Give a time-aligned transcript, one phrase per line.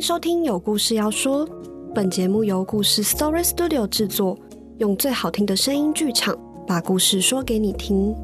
[0.00, 1.46] 收听《有故事要说》，
[1.94, 4.38] 本节目由故事 Story Studio 制作，
[4.78, 6.34] 用最好听的声音剧场
[6.66, 8.14] 把故事说给你听。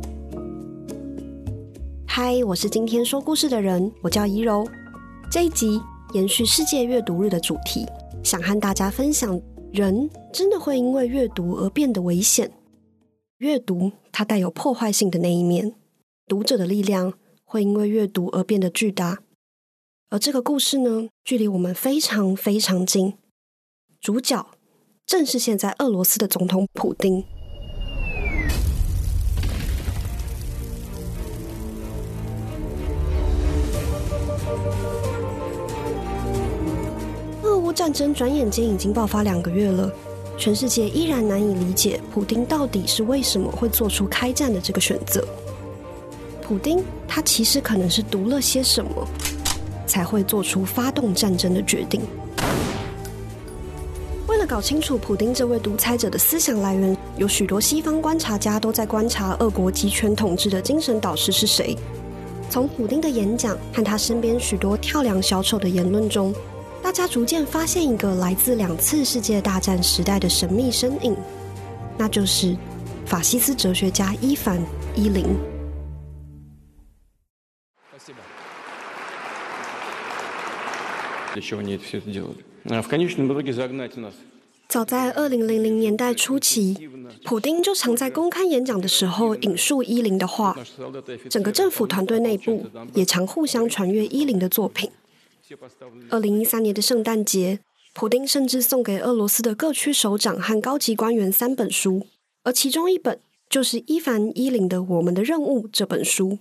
[2.06, 4.66] 嗨，我是今天说故事的人，我叫怡柔。
[5.30, 5.78] 这一集
[6.14, 7.84] 延续世界阅读日的主题，
[8.24, 9.38] 想和大家分享：
[9.70, 12.50] 人真的会因为阅读而变得危险？
[13.36, 15.74] 阅读它带有破坏性的那一面，
[16.26, 17.12] 读者的力量
[17.44, 19.18] 会因为阅读而变得巨大。
[20.08, 23.14] 而这个故事呢，距离我们非常非常近，
[24.00, 24.46] 主角
[25.04, 27.24] 正是现在俄罗斯的总统普丁。
[37.42, 39.92] 俄乌战争转眼间已经爆发两个月了，
[40.38, 45.26] 全世界依然难以理解普丁到底是为什么会做出开战的这个选择。
[46.40, 49.04] 普丁他其实可能是读了些什么？
[49.86, 52.02] 才会做出发动战争的决定。
[54.26, 61.74] 为了搞清楚普丁这位独裁者的思想来源，有许多西方观察家都在观察俄国集权统治的精神导师是谁。
[62.50, 66.34] 从普丁的演讲和他身边许多跳梁小丑的言论中，
[66.82, 71.16] 大家逐渐发现一个来自两次世界大战时代的神秘身影，
[71.96, 72.56] 那就是
[73.06, 74.58] 法西斯哲学家伊凡·
[74.94, 75.24] 伊林。
[84.68, 86.76] 早在二零零零年代初期，
[87.24, 90.56] 普丁就常在公开演讲的时候引述伊林的话。
[91.30, 94.90] 整个政府团队内部也常互相传阅伊林的作品。
[96.10, 97.60] 二零一三年的圣诞节，
[97.94, 102.08] 普丁甚至送给俄罗斯的各区首长和高级官员三本书，
[102.42, 106.40] 而其中一本就是伊凡伊林的《我们的任务》这本书。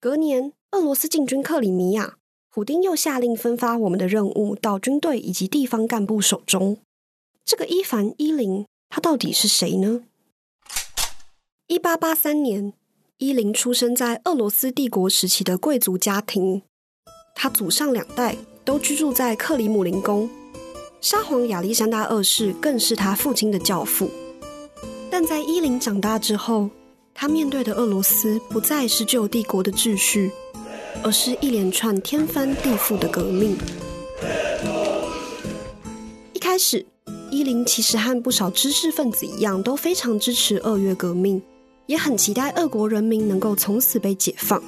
[0.00, 2.16] 隔年，俄罗斯进军克里米亚。
[2.54, 6.76] 普丁又下令分发我们的任务到军队以及地方干部手中。
[7.44, 10.02] 这个伊凡伊林，他到底是谁呢？
[11.66, 12.72] 一八八三年，
[13.18, 16.62] 伊林出生在俄罗斯帝国时期的贵族家庭，
[17.34, 20.30] 他祖上两代都居住在克里姆林宫，
[21.00, 24.08] 沙皇亚历山大二世更是他父亲的教父。
[25.10, 26.70] 但在伊林长大之后，
[27.12, 30.30] 他面对的俄罗斯不再是旧帝国的秩序。
[31.04, 33.54] 而是一连串天翻地覆的革命。
[36.32, 36.84] 一开始，
[37.30, 41.40] 伊林其实和不少知识分子一样，都非常支持二月革命，
[41.84, 44.62] 也很期待俄国人民能够从此被解放。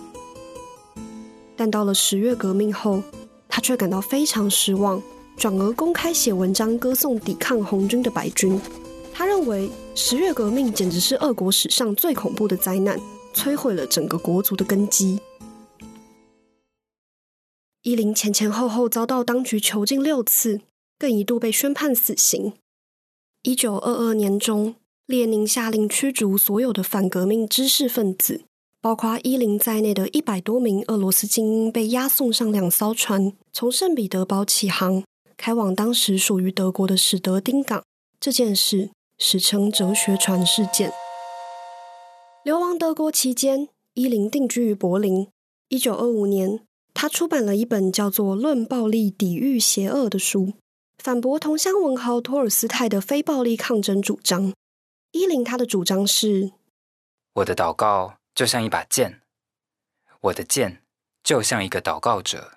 [1.57, 3.03] 但到了十月革命后，
[3.49, 5.03] 他却感到非常失望，
[5.39, 8.61] 转而公开写文章歌颂抵抗红军的白军。
[9.11, 13.01] 他认为十月革命简直是俄国史上最恐怖的灾难，
[13.35, 15.19] 摧毁了整个国族的根基。
[17.87, 20.61] 伊林前前后后遭到当局囚禁六次，
[20.99, 22.53] 更一度被宣判死刑。
[23.43, 24.75] 一九二二年中，
[25.07, 28.43] 列宁下令驱逐所有的反革命知识分子，
[28.81, 35.05] 包括伊林在内的一百多名俄罗斯精英被押送上两艘船，从圣彼得堡起航，
[35.37, 37.85] 开往当时属于德国的史德丁港。
[38.19, 40.93] 这件事史称“哲学船事件”。
[42.43, 45.29] 流亡德国期间，伊林定居于柏林。
[45.69, 46.66] 一九二五年。
[46.99, 50.55] 他出版了一本叫做《论暴力抵御邪恶》的书，
[50.97, 54.55] 反驳同乡文豪托尔斯泰的非暴力抗争主张。
[55.13, 56.53] 伊林他的主张是：
[57.35, 59.21] 我的祷告就像一把剑，
[60.23, 60.81] 我的剑
[61.23, 62.53] 就像一个祷告者。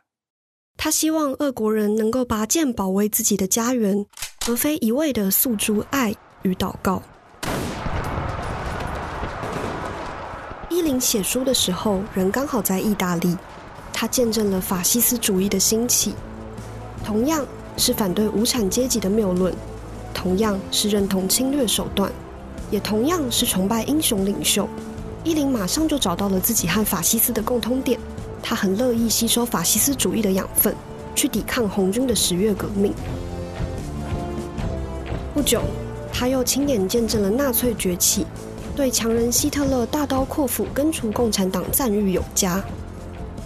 [0.78, 4.06] 他希望俄国人能够拔剑保卫自己的家园，
[4.48, 7.04] 而非一味的诉诸爱与祷告。
[10.70, 13.38] 伊林写书的时候，人刚好在意大利。
[14.00, 16.14] 他见证了法西斯主义的兴起，
[17.04, 17.46] 同样
[17.76, 19.54] 是反对无产阶级的谬论，
[20.14, 22.10] 同样是认同侵略手段，
[22.72, 24.70] 也同样是崇拜英雄领袖。
[25.26, 28.00] 伊林马上就找到了自己和法西斯的共通点，
[28.42, 30.74] 他很乐意吸收法西斯主义的养分，
[31.14, 32.94] 去抵抗红军的十月革命。
[35.34, 35.62] 不久，
[36.14, 38.26] 他又亲眼见证了纳粹崛起，
[38.78, 42.64] 对强人希特勒大刀阔斧根除共产党赞誉有加。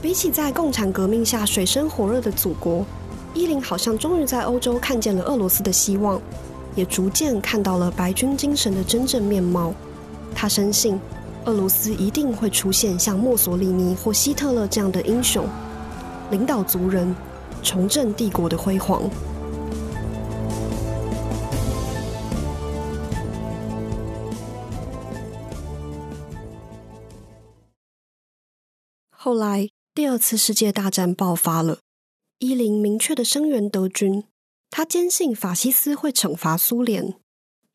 [0.03, 2.85] 比起在共产革命下水深火热的祖国，
[3.33, 6.21] 伊林好像终于在欧洲看见了俄罗斯的希望，
[6.75, 9.73] 也逐渐看到了白军精神的真正面貌。
[10.35, 10.99] 他深信，
[11.45, 15.47] 俄罗斯一定会出现像墨索里尼或希特勒这样的英雄，
[16.31, 17.15] 领导族人，
[17.63, 19.09] 重振帝国的辉煌。
[29.09, 29.69] 后来。
[29.95, 31.77] 第二次世界大战爆发了，
[32.39, 34.23] 伊林明确的声援德军，
[34.71, 37.13] 他坚信法西斯会惩罚苏联。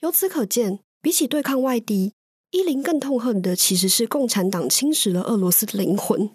[0.00, 2.14] 由此可见，比起对抗外敌，
[2.50, 6.28] 伊林更痛恨的其实是共产党侵蚀了俄罗斯的灵魂。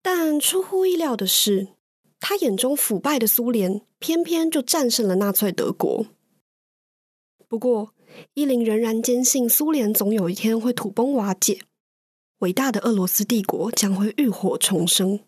[0.00, 1.70] 但出乎意料的是，
[2.20, 6.06] 他眼中腐败的苏联偏偏就战胜了纳粹德国。
[7.48, 7.92] 不过，
[8.34, 11.62] 伊林仍然坚信苏联总有一天会土崩瓦解，
[12.40, 15.20] 伟大的俄罗斯帝国将会浴火重生。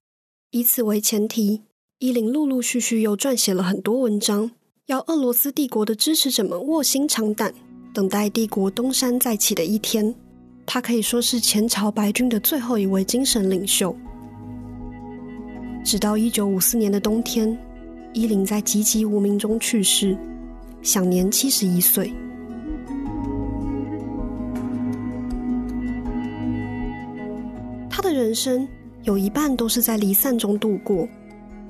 [0.50, 1.60] 以此为前提，
[1.98, 4.50] 伊林陆陆续续又撰写了很多文章，
[4.86, 7.52] 要俄罗斯帝国的支持者们卧薪尝胆，
[7.92, 10.14] 等待帝国东山再起的一天。
[10.64, 13.94] 他可以说是前朝白军的最后一位精神领袖。
[15.84, 17.54] 直到一九五四年的冬天，
[18.14, 20.16] 伊林在籍籍无名中去世，
[20.80, 22.10] 享年七十一岁。
[28.32, 28.66] 人生。
[29.02, 31.06] 有一半都是在离散中度过。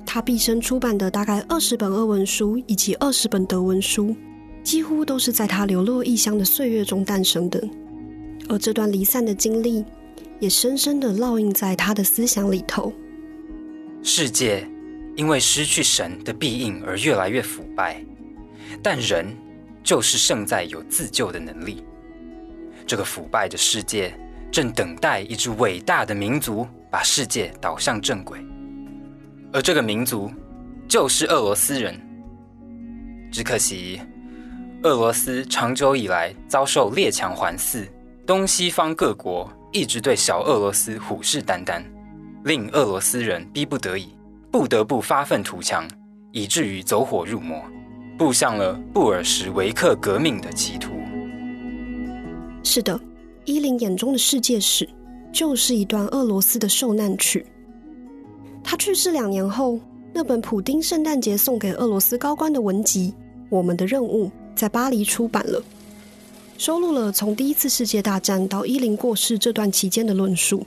[0.05, 4.15] 他毕生出版的大概二十本俄文书以及二十本德文书，
[4.63, 7.61] 几乎都是在他流落异乡的岁月中诞生的。
[8.47, 9.83] 而这段离散的经历，
[10.39, 12.93] 也深深的烙印在他的思想里头。
[14.01, 14.65] 世界
[15.17, 18.01] 因为失去神的庇应而越来越腐败，
[18.81, 19.25] 但人
[19.83, 21.83] 就是胜在有自救的能力。
[22.87, 24.17] 这个腐败的世界
[24.53, 26.65] 正等待一支伟大的民族。
[26.93, 28.37] 把世界导向正轨，
[29.51, 30.31] 而这个民族
[30.87, 31.99] 就是俄罗斯人。
[33.31, 33.99] 只可惜，
[34.83, 37.89] 俄罗斯长久以来遭受列强环伺，
[38.27, 41.81] 东西方各国一直对小俄罗斯虎视眈眈，
[42.43, 44.09] 令俄罗斯人逼不得已，
[44.51, 45.87] 不得不发愤图强，
[46.31, 47.59] 以至于走火入魔，
[48.19, 50.91] 步向了布尔什维克革命的歧途。
[52.63, 52.99] 是的，
[53.45, 54.87] 伊林眼中的世界史。
[55.33, 57.43] 就是一段俄罗斯的受难曲。
[58.63, 59.79] 他去世两年后，
[60.13, 63.11] 那本普丁圣诞节送给俄罗斯高官的文集
[63.49, 65.59] 《我们的任务》在巴黎出版了，
[66.59, 70.63] 收录了从第一次世界大战到伊林过世这段期间的论述。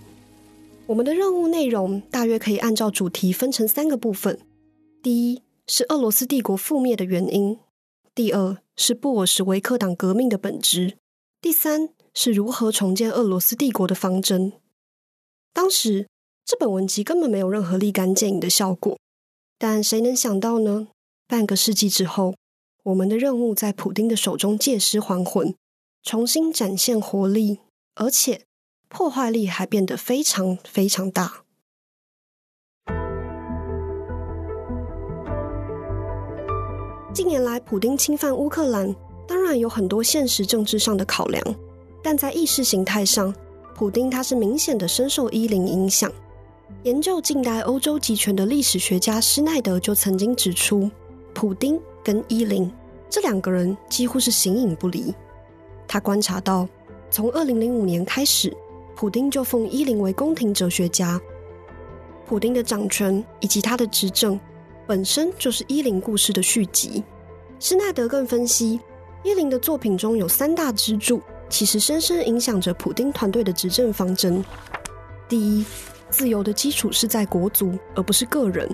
[0.85, 4.37] 我们的任务内容大约可以按照主题分成三个部分：
[5.01, 7.57] 第一是俄罗斯帝国覆灭的原因；
[8.17, 10.97] 第二是布尔什维克党革命的本质；
[11.41, 11.91] 第三。
[12.19, 14.55] 是如何重建俄罗斯帝国的方针？
[15.53, 16.09] 当时
[16.47, 18.99] 这本文集根本没有任何立竿见影的效果，
[19.59, 20.89] 但谁能想到呢？
[21.29, 22.35] 半个世纪之后，
[22.85, 25.55] 我们的任务在普丁的手中借尸还魂，
[26.03, 27.61] 重新展现活力，
[27.97, 28.47] 而且
[28.89, 31.45] 破坏力还变得非常非常大。
[37.13, 38.97] 近年来，普丁侵犯乌克兰，
[39.29, 41.45] 当然有很多现实政治上的考量。
[42.07, 43.35] 但在意识形态上，
[43.75, 46.09] 普丁他是明显的深受伊林影响。
[46.85, 50.89] 研究近代欧洲集权的历史学家施奈德就曾经指出，
[51.35, 52.71] 普丁跟伊林
[53.11, 55.13] 这两个人几乎是形影不离。
[55.89, 56.69] 他观察到，
[57.11, 58.57] 从二零零五年开始，
[58.95, 61.21] 普丁就奉伊林为宫廷哲学家。
[62.25, 64.39] 普丁的掌权以及他的执政，
[64.87, 67.03] 本身就是伊林故事的续集。
[67.59, 68.79] 施奈德更分析，
[69.25, 71.21] 伊林的作品中有三大支柱。
[71.49, 74.45] 其实深深影响着普丁团队的执政方针。
[75.29, 75.65] 第一，
[76.11, 78.69] 自由的基础是在国族，而不是个人。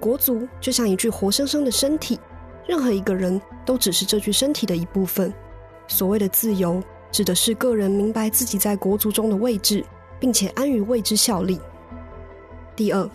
[0.00, 2.18] 国族就像一具活生生的身体，
[2.66, 5.32] 任何一个人都只是这具身体的一部分。
[5.88, 9.84] 所谓的自由，指的是个人明白自己在国族中的位置，
[10.20, 11.58] 并且安于为之效力。
[12.76, 13.10] 第二，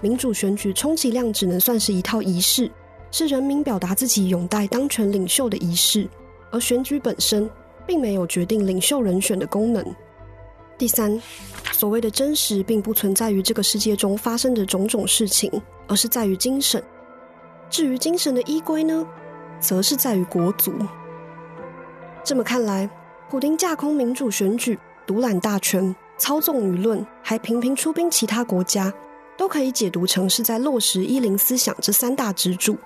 [0.00, 2.70] 民主选举充其量只能算是一套仪式，
[3.12, 6.08] 是人民表达自己拥戴当权领袖的仪式，
[6.50, 7.48] 而选举本身。
[7.86, 9.84] 并没有决定领袖人选的功能。
[10.76, 11.18] 第三，
[11.72, 15.50] 所谓的真实，并不存在于这个世界中发生的种种事情，
[15.86, 16.82] 而是在于精神。
[17.70, 19.06] 至于精神的依归呢，
[19.58, 20.72] 则是在于国族。
[22.22, 22.88] 这么看来，
[23.30, 28.92] 普丁架空民主选举、独揽大权、操纵舆论，还频频出兵其他国家，
[29.36, 32.76] 都可以解读成是在落实伊林思想这三大支柱。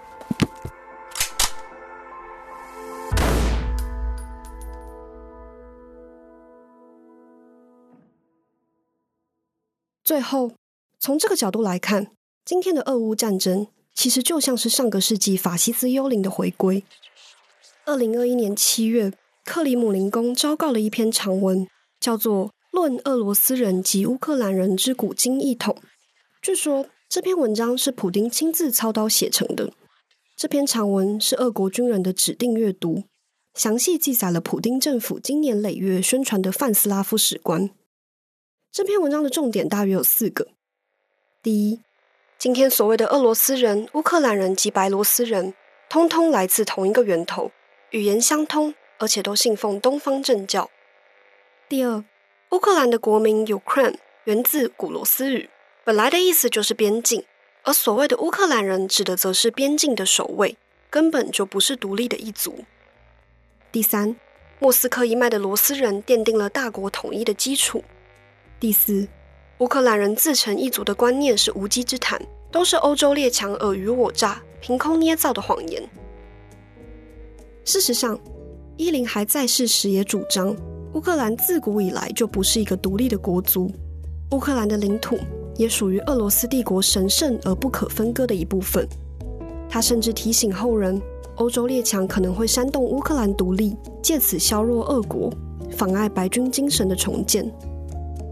[10.10, 10.50] 最后，
[10.98, 12.08] 从这个角度来看，
[12.44, 16.82] 今天的俄乌战争其实就像是上个世纪法西斯幽灵的回归。
[17.84, 19.12] 二零二一年七月，
[19.44, 21.64] 克里姆林宫昭告了一篇长文，
[22.00, 25.74] 叫做《论俄罗斯人及乌克兰人之古今异统》。
[26.42, 29.72] 据说这篇文章是普丁亲自操刀写成的。
[30.36, 33.04] 这篇长文是俄国军人的指定阅读，
[33.54, 37.70] 详细记载了普丁政府经年累月宣传的泛斯拉夫史观。
[38.72, 40.46] 这篇文章的重点大约有四个：
[41.42, 41.80] 第一，
[42.38, 45.54] 今天所谓的俄罗斯人、乌克兰人及白罗斯人，
[45.88, 47.50] 通通来自同一个源头，
[47.90, 50.70] 语言相通，而且都信奉东方正教。
[51.68, 52.04] 第二，
[52.50, 55.50] 乌克兰的国名 Ukraine 源自古罗斯语，
[55.82, 57.24] 本来的意思就是边境，
[57.64, 60.56] 而所谓的乌克兰人指的则是边境的守卫，
[60.88, 62.64] 根本就不是独立的一族。
[63.72, 64.14] 第三，
[64.60, 67.82] 莫斯科一脉的罗斯人奠定了大国统一的基础。
[68.60, 69.08] 第四。
[69.60, 72.20] 乌克兰人自成一族的观念是无稽之谈，
[72.52, 75.82] 都是欧洲列强尔虞我诈、凭空捏造的谎言。
[77.64, 78.18] 事实上，
[78.76, 80.54] 伊林还在世时也主张，
[80.92, 83.72] 乌克兰自古以来就不是一个独立的国族，
[84.32, 85.18] 乌克兰的领土
[85.56, 88.86] 也属于俄罗斯帝国神圣而不可分割的一部分。
[89.70, 91.00] 他甚至提醒后人，
[91.36, 95.32] 欧洲列强可能会煽动乌克兰独立，借此削弱俄国，
[95.70, 97.50] 妨碍白军精神的重建。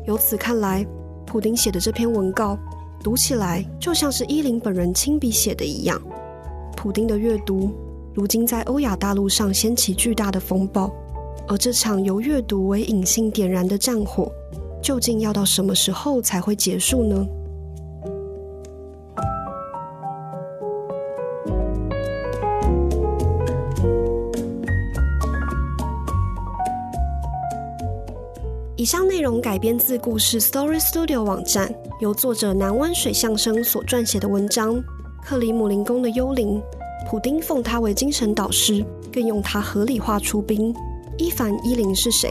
[0.09, 0.85] 由此看来。
[1.27, 2.59] 普丁写的这篇文告，
[3.05, 6.01] 读起来就像是伊林本人亲笔写的一样。
[6.75, 7.71] 普丁的阅读，
[8.15, 10.91] 如今在欧亚大陆上掀起巨大的风暴，
[11.47, 14.33] 而这场由阅读为引信点燃的战火，
[14.83, 17.27] 究竟要到什么时候才会结束呢？
[28.89, 34.77] 以上内容改编自故事 Story Studio 网站，由作者南湾水相声所撰写的文章
[35.23, 36.59] 《克里姆林宫的幽灵》。
[37.07, 40.75] 普丁奉他为精神导师，更用他合理化出兵。
[41.19, 42.31] 伊凡伊林是谁？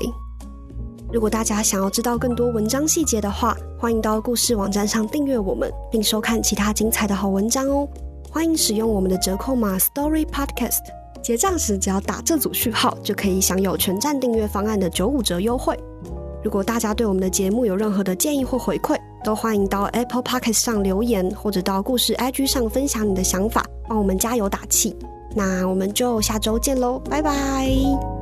[1.13, 7.87] 如果大家想要知道更多文章细节的话，欢迎到故事网站上订阅我们，并收看其他精彩的好文章哦。
[8.31, 10.79] 欢迎使用我们的折扣码 Story Podcast，
[11.21, 15.79] 结账时只要打这组序号，就可以享有全站订阅方案的九五折优惠。
[16.47, 24.95] 如果大家对我们的节目有任何的建议或回馈，都欢迎到 Apple Podcast 上留言，或者到故事 IG 上分享你的想法，帮我们加油打气。
[25.35, 28.16] 那我们就下周见喽，拜拜。